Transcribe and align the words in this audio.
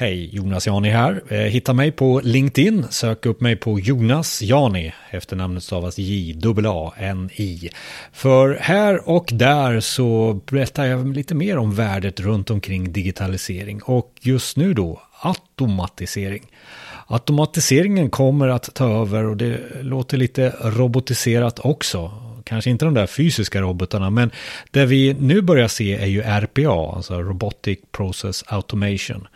Hej, 0.00 0.30
Jonas 0.32 0.66
Jani 0.66 0.90
här. 0.90 1.22
Eh, 1.28 1.38
hitta 1.38 1.72
mig 1.72 1.92
på 1.92 2.20
LinkedIn, 2.24 2.84
sök 2.90 3.26
upp 3.26 3.40
mig 3.40 3.56
på 3.56 3.80
Jonas 3.80 4.42
Jani, 4.42 4.92
efternamnet 5.10 5.62
stavas 5.62 5.98
J-A-N-I. 5.98 7.70
För 8.12 8.58
här 8.60 9.08
och 9.08 9.28
där 9.32 9.80
så 9.80 10.40
berättar 10.50 10.84
jag 10.84 11.14
lite 11.16 11.34
mer 11.34 11.58
om 11.58 11.74
värdet 11.74 12.20
runt 12.20 12.50
omkring 12.50 12.92
digitalisering 12.92 13.82
och 13.82 14.12
just 14.20 14.56
nu 14.56 14.74
då 14.74 15.02
automatisering. 15.20 16.42
Automatiseringen 17.06 18.10
kommer 18.10 18.48
att 18.48 18.74
ta 18.74 19.02
över 19.02 19.24
och 19.24 19.36
det 19.36 19.58
låter 19.82 20.16
lite 20.16 20.54
robotiserat 20.60 21.58
också. 21.58 22.12
Kanske 22.44 22.70
inte 22.70 22.84
de 22.84 22.94
där 22.94 23.06
fysiska 23.06 23.60
robotarna, 23.60 24.10
men 24.10 24.30
det 24.70 24.86
vi 24.86 25.14
nu 25.14 25.42
börjar 25.42 25.68
se 25.68 25.94
är 25.94 26.06
ju 26.06 26.20
RPA, 26.22 26.96
alltså 26.96 27.22
Robotic 27.22 27.78
Process 27.92 28.44
Automation. 28.46 29.26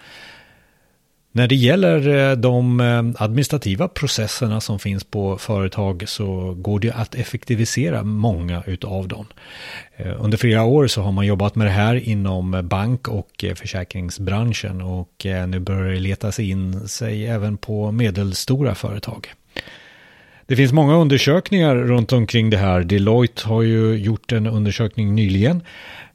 När 1.37 1.49
det 1.49 1.55
gäller 1.55 2.31
eh, 2.31 2.37
de 2.37 2.81
eh, 2.81 3.23
administrativa 3.23 3.89
processerna 3.89 4.61
som 4.61 4.79
finns 4.79 5.05
på 5.05 5.39
företag 5.39 6.05
så 6.07 6.55
går 6.59 6.81
det 6.81 6.93
att 6.93 7.15
effektivisera 7.15 8.03
många 8.03 8.63
utav 8.67 9.09
dem. 9.09 9.27
Eh, 9.97 10.25
under 10.25 10.39
flera 10.39 10.63
år 10.63 10.87
så 10.87 11.03
har 11.03 11.13
man 11.13 11.27
jobbat 11.27 11.55
med 11.55 11.67
det 11.67 11.71
här 11.71 12.09
inom 12.09 12.61
bank 12.65 13.09
och 13.09 13.45
försäkringsbranschen 13.57 14.83
och 14.83 15.27
nu 15.49 15.61
börjar 15.61 15.93
det 15.93 16.01
leta 16.01 16.33
sig 16.33 16.51
in 16.51 16.89
sig 16.89 17.27
även 17.27 17.57
på 17.57 17.93
medelstora 17.93 18.75
företag. 18.75 19.33
Det 20.47 20.57
finns 20.57 20.73
många 20.73 20.97
undersökningar 20.97 21.77
runt 21.77 22.13
omkring 22.13 22.51
det 22.51 22.57
här. 22.57 22.81
Deloitte 22.81 23.49
har 23.49 23.63
ju 23.63 23.95
gjort 23.95 24.33
en 24.33 24.47
undersökning 24.47 25.15
nyligen 25.15 25.63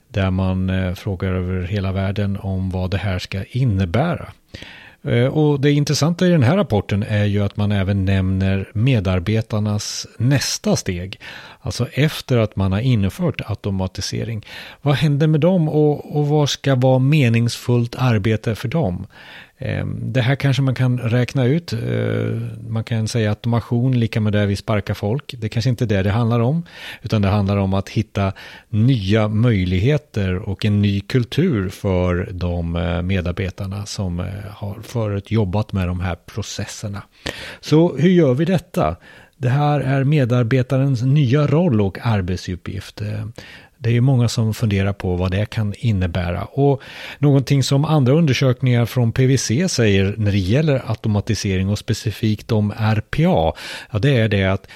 där 0.07 0.31
man 0.31 0.95
frågar 0.95 1.33
över 1.33 1.61
hela 1.63 1.91
världen 1.91 2.37
om 2.37 2.69
vad 2.69 2.91
det 2.91 2.97
här 2.97 3.19
ska 3.19 3.43
innebära. 3.43 4.27
Eh, 5.03 5.25
och 5.25 5.59
det 5.59 5.71
intressanta 5.71 6.27
i 6.27 6.29
den 6.29 6.43
här 6.43 6.57
rapporten 6.57 7.03
är 7.03 7.25
ju 7.25 7.43
att 7.43 7.57
man 7.57 7.71
även 7.71 8.05
nämner 8.05 8.69
medarbetarnas 8.73 10.07
nästa 10.17 10.75
steg. 10.75 11.19
Alltså 11.61 11.87
efter 11.93 12.37
att 12.37 12.55
man 12.55 12.71
har 12.71 12.79
infört 12.79 13.41
automatisering. 13.45 14.45
Vad 14.81 14.95
händer 14.95 15.27
med 15.27 15.39
dem 15.39 15.69
och, 15.69 16.17
och 16.17 16.27
vad 16.27 16.49
ska 16.49 16.75
vara 16.75 16.99
meningsfullt 16.99 17.95
arbete 17.97 18.55
för 18.55 18.67
dem? 18.67 19.07
Ehm, 19.61 20.13
det 20.13 20.21
här 20.21 20.35
kanske 20.35 20.61
man 20.61 20.75
kan 20.75 20.97
räkna 20.97 21.45
ut. 21.45 21.73
Eh, 21.73 21.79
man 22.69 22.83
kan 22.83 23.07
säga 23.07 23.29
automation 23.29 23.99
lika 23.99 24.21
med 24.21 24.33
det 24.33 24.45
vi 24.45 24.55
sparkar 24.55 24.93
folk. 24.93 25.35
Det 25.37 25.49
kanske 25.49 25.69
inte 25.69 25.83
är 25.83 25.87
det 25.87 26.03
det 26.03 26.11
handlar 26.11 26.39
om. 26.39 26.65
Utan 27.01 27.21
det 27.21 27.27
handlar 27.27 27.57
om 27.57 27.73
att 27.73 27.89
hitta 27.89 28.33
nya 28.69 29.27
möjligheter 29.27 30.35
och 30.35 30.65
en 30.65 30.81
ny 30.81 31.01
kultur 31.01 31.69
för 31.69 32.29
de 32.31 32.75
eh, 32.75 33.01
medarbetarna 33.01 33.85
som 33.85 34.19
eh, 34.19 34.25
har 34.49 34.77
förut 34.81 35.31
jobbat 35.31 35.73
med 35.73 35.87
de 35.87 35.99
här 35.99 36.15
processerna. 36.15 37.03
Så 37.59 37.97
hur 37.97 38.09
gör 38.09 38.33
vi 38.33 38.45
detta? 38.45 38.95
Det 39.37 39.49
här 39.49 39.79
är 39.79 40.03
medarbetarens 40.03 41.01
nya 41.01 41.47
roll 41.47 41.81
och 41.81 41.97
arbetsuppgift. 42.01 43.01
Ehm, 43.01 43.33
det 43.81 43.89
är 43.89 43.93
ju 43.93 44.01
många 44.01 44.27
som 44.27 44.53
funderar 44.53 44.93
på 44.93 45.15
vad 45.15 45.31
det 45.31 45.45
kan 45.45 45.73
innebära. 45.77 46.43
Och 46.43 46.81
någonting 47.19 47.63
som 47.63 47.85
andra 47.85 48.13
undersökningar 48.13 48.85
från 48.85 49.11
PWC 49.11 49.69
säger 49.69 50.15
när 50.17 50.31
det 50.31 50.37
gäller 50.37 50.83
automatisering 50.89 51.69
och 51.69 51.79
specifikt 51.79 52.51
om 52.51 52.71
RPA, 52.71 53.53
ja, 53.91 53.99
det 54.01 54.17
är 54.17 54.27
det 54.27 54.45
att 54.45 54.67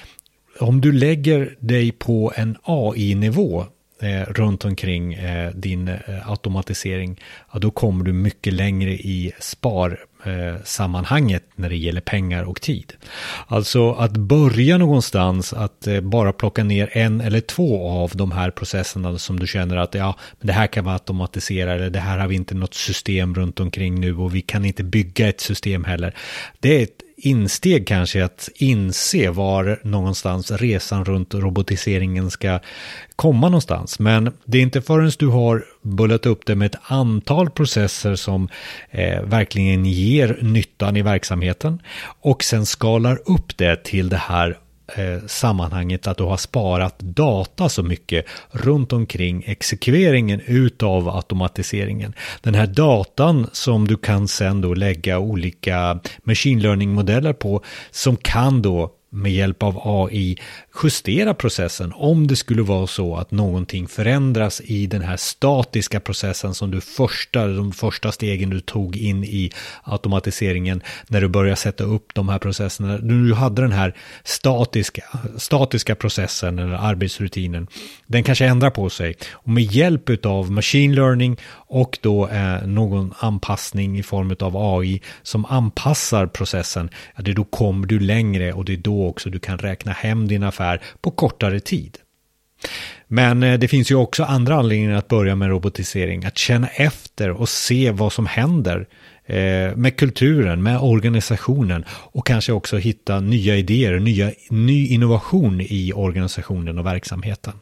om 0.60 0.80
du 0.80 0.92
lägger 0.92 1.56
dig 1.58 1.92
på 1.92 2.32
en 2.36 2.56
AI-nivå 2.62 3.64
eh, 4.04 4.22
runt 4.22 4.64
omkring 4.64 5.14
eh, 5.14 5.50
din 5.54 5.88
eh, 5.88 6.30
automatisering, 6.30 7.20
ja, 7.52 7.58
då 7.58 7.70
kommer 7.70 8.04
du 8.04 8.12
mycket 8.12 8.52
längre 8.52 8.90
i 8.90 9.32
spar 9.40 9.98
eh, 10.24 10.62
sammanhanget 10.64 11.44
när 11.54 11.68
det 11.68 11.76
gäller 11.76 12.00
pengar 12.00 12.42
och 12.42 12.60
tid. 12.60 12.92
Alltså 13.46 13.92
att 13.92 14.16
börja 14.16 14.78
någonstans, 14.78 15.52
att 15.52 15.86
eh, 15.86 16.00
bara 16.00 16.32
plocka 16.32 16.64
ner 16.64 16.90
en 16.92 17.20
eller 17.20 17.40
två 17.40 17.88
av 17.88 18.12
de 18.14 18.32
här 18.32 18.50
processerna 18.50 19.18
som 19.18 19.40
du 19.40 19.46
känner 19.46 19.76
att 19.76 19.94
ja, 19.94 20.16
det 20.40 20.52
här 20.52 20.66
kan 20.66 20.84
vi 20.84 20.90
automatisera 20.90 21.72
eller 21.72 21.90
det 21.90 21.98
här 21.98 22.18
har 22.18 22.28
vi 22.28 22.34
inte 22.34 22.54
något 22.54 22.74
system 22.74 23.34
runt 23.34 23.60
omkring 23.60 24.00
nu 24.00 24.16
och 24.16 24.34
vi 24.34 24.40
kan 24.40 24.64
inte 24.64 24.84
bygga 24.84 25.28
ett 25.28 25.40
system 25.40 25.84
heller. 25.84 26.14
Det 26.60 26.78
är 26.78 26.82
ett 26.82 27.03
insteg 27.26 27.86
kanske 27.86 28.24
att 28.24 28.48
inse 28.54 29.30
var 29.30 29.80
någonstans 29.82 30.50
resan 30.50 31.04
runt 31.04 31.34
robotiseringen 31.34 32.30
ska 32.30 32.60
komma 33.16 33.48
någonstans. 33.48 33.98
Men 33.98 34.32
det 34.44 34.58
är 34.58 34.62
inte 34.62 34.82
förrän 34.82 35.10
du 35.18 35.26
har 35.26 35.64
bullat 35.82 36.26
upp 36.26 36.46
det 36.46 36.54
med 36.54 36.66
ett 36.66 36.80
antal 36.82 37.50
processer 37.50 38.14
som 38.14 38.48
eh, 38.90 39.22
verkligen 39.22 39.84
ger 39.84 40.38
nyttan 40.42 40.96
i 40.96 41.02
verksamheten 41.02 41.82
och 42.20 42.44
sen 42.44 42.66
skalar 42.66 43.18
upp 43.24 43.56
det 43.56 43.84
till 43.84 44.08
det 44.08 44.16
här 44.16 44.58
eh, 44.86 45.26
sammanhanget 45.26 46.06
att 46.06 46.18
du 46.18 46.24
har 46.24 46.36
sparat 46.36 46.98
data 46.98 47.68
så 47.68 47.82
mycket 47.82 48.26
runt 48.50 48.92
omkring 48.92 49.44
exekveringen 49.46 50.40
utav 50.46 51.08
automatiseringen. 51.08 52.14
Den 52.40 52.54
här 52.54 52.66
datan 52.66 53.46
som 53.52 53.88
du 53.88 53.96
kan 53.96 54.28
sen 54.28 54.60
då 54.60 54.74
lägga 54.74 55.18
olika 55.18 56.00
machine 56.22 56.62
learning 56.62 56.92
modeller 56.92 57.32
på 57.32 57.62
som 57.90 58.16
kan 58.16 58.62
då 58.62 58.92
med 59.14 59.32
hjälp 59.32 59.62
av 59.62 59.80
AI 59.84 60.36
justera 60.82 61.34
processen 61.34 61.92
om 61.94 62.26
det 62.26 62.36
skulle 62.36 62.62
vara 62.62 62.86
så 62.86 63.16
att 63.16 63.30
någonting 63.30 63.88
förändras 63.88 64.60
i 64.64 64.86
den 64.86 65.02
här 65.02 65.16
statiska 65.16 66.00
processen 66.00 66.54
som 66.54 66.70
du 66.70 66.80
första, 66.80 67.46
de 67.46 67.72
första 67.72 68.12
stegen 68.12 68.50
du 68.50 68.60
tog 68.60 68.96
in 68.96 69.24
i 69.24 69.50
automatiseringen 69.82 70.82
när 71.08 71.20
du 71.20 71.28
började 71.28 71.56
sätta 71.56 71.84
upp 71.84 72.14
de 72.14 72.28
här 72.28 72.38
processerna. 72.38 72.98
Du 72.98 73.34
hade 73.34 73.62
den 73.62 73.72
här 73.72 73.94
statiska, 74.24 75.04
statiska 75.36 75.94
processen 75.94 76.58
eller 76.58 76.74
arbetsrutinen. 76.74 77.66
Den 78.06 78.24
kanske 78.24 78.46
ändrar 78.46 78.70
på 78.70 78.90
sig 78.90 79.16
och 79.32 79.48
med 79.48 79.64
hjälp 79.64 80.26
av 80.26 80.52
machine 80.52 80.94
learning 80.94 81.36
och 81.52 81.98
då 82.00 82.28
eh, 82.28 82.66
någon 82.66 83.14
anpassning 83.18 83.98
i 83.98 84.02
form 84.02 84.36
av 84.40 84.56
AI 84.56 85.02
som 85.22 85.44
anpassar 85.44 86.26
processen, 86.26 86.90
ja, 87.16 87.22
det 87.22 87.32
då 87.32 87.44
kommer 87.44 87.86
du 87.86 88.00
längre 88.00 88.52
och 88.52 88.64
det 88.64 88.72
är 88.72 88.76
då 88.76 89.03
också 89.08 89.30
du 89.30 89.38
kan 89.38 89.58
räkna 89.58 89.92
hem 89.92 90.28
din 90.28 90.42
affär 90.42 90.80
på 91.00 91.10
kortare 91.10 91.60
tid. 91.60 91.98
Men 93.08 93.42
eh, 93.42 93.58
det 93.58 93.68
finns 93.68 93.90
ju 93.90 93.94
också 93.94 94.24
andra 94.24 94.54
anledningar 94.54 94.96
att 94.96 95.08
börja 95.08 95.36
med 95.36 95.48
robotisering. 95.48 96.24
Att 96.24 96.38
känna 96.38 96.68
efter 96.68 97.30
och 97.30 97.48
se 97.48 97.90
vad 97.90 98.12
som 98.12 98.26
händer 98.26 98.86
eh, 99.26 99.76
med 99.76 99.96
kulturen, 99.96 100.62
med 100.62 100.78
organisationen 100.80 101.84
och 101.88 102.26
kanske 102.26 102.52
också 102.52 102.76
hitta 102.76 103.20
nya 103.20 103.56
idéer, 103.56 103.98
nya, 103.98 104.30
ny 104.50 104.86
innovation 104.86 105.60
i 105.60 105.92
organisationen 105.92 106.78
och 106.78 106.86
verksamheten. 106.86 107.52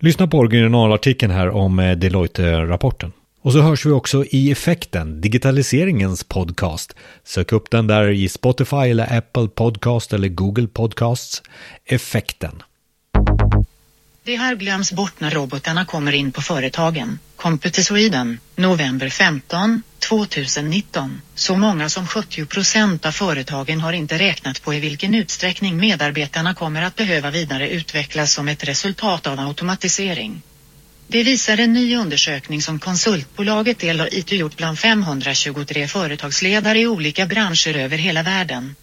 Lyssna 0.00 0.26
på 0.26 0.38
originalartikeln 0.38 1.32
här 1.32 1.48
om 1.50 1.78
eh, 1.78 1.96
Deloitte-rapporten. 1.96 3.12
Och 3.42 3.52
så 3.52 3.60
hörs 3.60 3.86
vi 3.86 3.90
också 3.90 4.24
i 4.24 4.50
Effekten, 4.50 5.20
digitaliseringens 5.20 6.24
podcast. 6.24 6.94
Sök 7.24 7.52
upp 7.52 7.70
den 7.70 7.86
där 7.86 8.08
i 8.08 8.28
Spotify 8.28 8.76
eller 8.76 9.18
Apple 9.18 9.48
Podcast 9.48 10.12
eller 10.12 10.28
Google 10.28 10.66
Podcasts. 10.66 11.42
Effekten. 11.84 12.62
Det 14.24 14.36
här 14.36 14.56
glöms 14.56 14.92
bort 14.92 15.20
när 15.20 15.30
robotarna 15.30 15.84
kommer 15.84 16.12
in 16.12 16.32
på 16.32 16.42
företagen. 16.42 17.18
Computer 17.36 17.82
Sweden, 17.82 18.40
november 18.56 19.08
15, 19.08 19.82
2019. 19.98 21.20
Så 21.34 21.56
många 21.56 21.88
som 21.88 22.06
70 22.06 22.46
procent 22.46 23.06
av 23.06 23.12
företagen 23.12 23.80
har 23.80 23.92
inte 23.92 24.18
räknat 24.18 24.62
på 24.62 24.74
i 24.74 24.80
vilken 24.80 25.14
utsträckning 25.14 25.76
medarbetarna 25.76 26.54
kommer 26.54 26.82
att 26.82 26.96
behöva 26.96 27.30
vidareutvecklas 27.30 28.32
som 28.32 28.48
ett 28.48 28.64
resultat 28.64 29.26
av 29.26 29.40
automatisering. 29.40 30.42
Det 31.10 31.22
visar 31.22 31.60
en 31.60 31.72
ny 31.72 31.96
undersökning 31.96 32.62
som 32.62 32.78
konsultbolaget 32.78 33.78
Deloitte 33.78 34.36
gjort 34.36 34.56
bland 34.56 34.78
523 34.78 35.88
företagsledare 35.88 36.78
i 36.78 36.86
olika 36.86 37.26
branscher 37.26 37.76
över 37.76 37.98
hela 37.98 38.22
världen. 38.22 38.76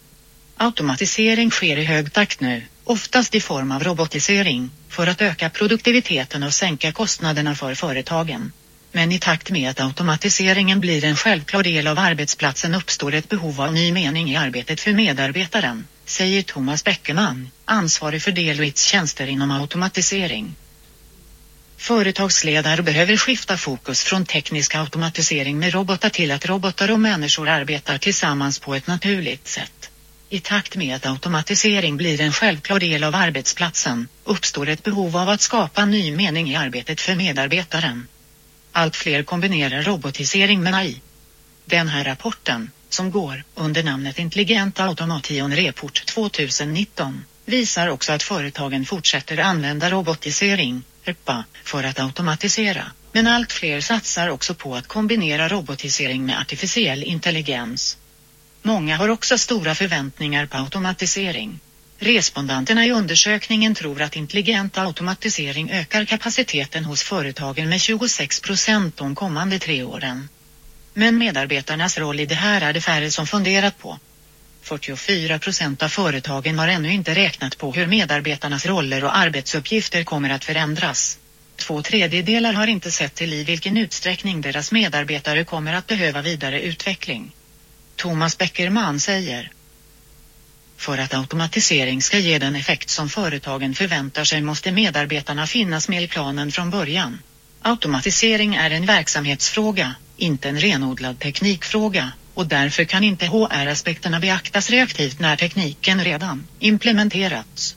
Automatisering 0.57 1.51
sker 1.51 1.77
i 1.77 1.83
hög 1.83 2.13
takt 2.13 2.39
nu, 2.39 2.63
oftast 2.83 3.35
i 3.35 3.41
form 3.41 3.71
av 3.71 3.83
robotisering, 3.83 4.69
för 4.89 5.07
att 5.07 5.21
öka 5.21 5.49
produktiviteten 5.49 6.43
och 6.43 6.53
sänka 6.53 6.91
kostnaderna 6.91 7.55
för 7.55 7.75
företagen. 7.75 8.51
Men 8.91 9.11
i 9.11 9.19
takt 9.19 9.51
med 9.51 9.69
att 9.69 9.79
automatiseringen 9.79 10.79
blir 10.79 11.05
en 11.05 11.15
självklar 11.15 11.63
del 11.63 11.87
av 11.87 11.99
arbetsplatsen 11.99 12.75
uppstår 12.75 13.13
ett 13.13 13.29
behov 13.29 13.61
av 13.61 13.73
ny 13.73 13.91
mening 13.91 14.31
i 14.31 14.35
arbetet 14.35 14.79
för 14.79 14.93
medarbetaren, 14.93 15.87
säger 16.05 16.41
Thomas 16.41 16.83
Bäckeman, 16.83 17.49
ansvarig 17.65 18.21
för 18.21 18.31
Deloittes 18.31 18.83
tjänster 18.83 19.27
inom 19.27 19.51
automatisering. 19.51 20.55
Företagsledare 21.77 22.81
behöver 22.81 23.17
skifta 23.17 23.57
fokus 23.57 24.03
från 24.03 24.25
teknisk 24.25 24.75
automatisering 24.75 25.59
med 25.59 25.73
robotar 25.73 26.09
till 26.09 26.31
att 26.31 26.45
robotar 26.45 26.91
och 26.91 26.99
människor 26.99 27.49
arbetar 27.49 27.97
tillsammans 27.97 28.59
på 28.59 28.75
ett 28.75 28.87
naturligt 28.87 29.47
sätt. 29.47 29.89
I 30.29 30.39
takt 30.39 30.75
med 30.75 30.95
att 30.95 31.05
automatisering 31.05 31.97
blir 31.97 32.21
en 32.21 32.33
självklar 32.33 32.79
del 32.79 33.03
av 33.03 33.15
arbetsplatsen 33.15 34.07
uppstår 34.23 34.69
ett 34.69 34.83
behov 34.83 35.17
av 35.17 35.29
att 35.29 35.41
skapa 35.41 35.85
ny 35.85 36.11
mening 36.11 36.51
i 36.51 36.55
arbetet 36.55 37.01
för 37.01 37.15
medarbetaren. 37.15 38.07
Allt 38.71 38.95
fler 38.95 39.23
kombinerar 39.23 39.81
robotisering 39.81 40.63
med 40.63 40.75
AI. 40.75 41.01
Den 41.65 41.87
här 41.87 42.03
rapporten, 42.03 42.71
som 42.89 43.11
går 43.11 43.43
under 43.55 43.83
namnet 43.83 44.19
Intelligent 44.19 44.79
Automation 44.79 45.55
Report 45.55 46.05
2019, 46.05 47.25
visar 47.45 47.87
också 47.87 48.13
att 48.13 48.23
företagen 48.23 48.85
fortsätter 48.85 49.37
använda 49.37 49.89
robotisering, 49.89 50.83
EPA, 51.05 51.45
för 51.63 51.83
att 51.83 51.99
automatisera. 51.99 52.91
Men 53.11 53.27
allt 53.27 53.51
fler 53.51 53.81
satsar 53.81 54.29
också 54.29 54.53
på 54.53 54.75
att 54.75 54.87
kombinera 54.87 55.47
robotisering 55.49 56.25
med 56.25 56.39
artificiell 56.39 57.03
intelligens. 57.03 57.97
Många 58.61 58.97
har 58.97 59.09
också 59.09 59.37
stora 59.37 59.75
förväntningar 59.75 60.45
på 60.45 60.57
automatisering. 60.57 61.59
Respondenterna 61.99 62.85
i 62.85 62.91
undersökningen 62.91 63.75
tror 63.75 64.01
att 64.01 64.15
intelligent 64.15 64.77
automatisering 64.77 65.71
ökar 65.71 66.05
kapaciteten 66.05 66.85
hos 66.85 67.03
företagen 67.03 67.69
med 67.69 67.81
26 67.81 68.41
procent 68.41 68.97
de 68.97 69.15
kommande 69.15 69.59
tre 69.59 69.83
åren. 69.83 70.29
Men 70.93 71.17
medarbetarnas 71.17 71.97
roll 71.97 72.19
i 72.19 72.25
det 72.25 72.35
här 72.35 72.61
är 72.61 72.73
det 72.73 72.81
färre 72.81 73.11
som 73.11 73.27
funderat 73.27 73.77
på. 73.77 73.99
44 74.65 75.39
procent 75.39 75.83
av 75.83 75.89
företagen 75.89 76.59
har 76.59 76.67
ännu 76.67 76.93
inte 76.93 77.15
räknat 77.15 77.57
på 77.57 77.71
hur 77.71 77.87
medarbetarnas 77.87 78.65
roller 78.65 79.03
och 79.03 79.17
arbetsuppgifter 79.17 80.03
kommer 80.03 80.29
att 80.29 80.45
förändras. 80.45 81.19
Två 81.55 81.81
tredjedelar 81.81 82.53
har 82.53 82.67
inte 82.67 82.91
sett 82.91 83.15
till 83.15 83.33
i 83.33 83.43
vilken 83.43 83.77
utsträckning 83.77 84.41
deras 84.41 84.71
medarbetare 84.71 85.43
kommer 85.43 85.73
att 85.73 85.87
behöva 85.87 86.21
vidare 86.21 86.61
utveckling. 86.61 87.31
Thomas 87.95 88.37
Beckerman 88.37 88.99
säger 88.99 89.51
för 90.77 90.97
att 90.97 91.13
automatisering 91.13 92.01
ska 92.01 92.17
ge 92.17 92.39
den 92.39 92.55
effekt 92.55 92.89
som 92.89 93.09
företagen 93.09 93.73
förväntar 93.75 94.23
sig 94.23 94.41
måste 94.41 94.71
medarbetarna 94.71 95.47
finnas 95.47 95.89
med 95.89 96.03
i 96.03 96.07
planen 96.07 96.51
från 96.51 96.69
början. 96.69 97.21
Automatisering 97.61 98.55
är 98.55 98.71
en 98.71 98.85
verksamhetsfråga, 98.85 99.95
inte 100.17 100.49
en 100.49 100.59
renodlad 100.59 101.19
teknikfråga, 101.19 102.11
och 102.35 102.47
därför 102.47 102.83
kan 102.83 103.03
inte 103.03 103.25
HR-aspekterna 103.25 104.19
beaktas 104.19 104.69
reaktivt 104.69 105.19
när 105.19 105.35
tekniken 105.35 106.03
redan 106.03 106.47
implementerats. 106.59 107.75